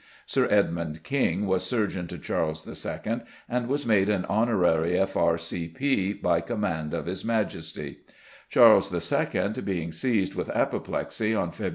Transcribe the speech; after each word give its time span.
=Sir 0.25 0.47
Edmund 0.49 1.03
King= 1.03 1.45
was 1.45 1.63
surgeon 1.63 2.07
to 2.07 2.17
Charles 2.17 2.67
II., 2.67 3.21
and 3.47 3.67
was 3.67 3.85
made 3.85 4.09
an 4.09 4.25
honorary 4.25 4.97
F.R.C.P. 4.99 6.13
by 6.13 6.41
command 6.41 6.95
of 6.95 7.05
His 7.05 7.23
Majesty. 7.23 7.99
Charles 8.49 8.91
II. 8.91 9.51
being 9.63 9.91
seized 9.91 10.33
with 10.33 10.49
apoplexy 10.55 11.35
on 11.35 11.51
Feb. 11.51 11.69